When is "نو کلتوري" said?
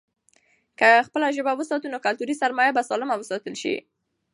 1.93-2.33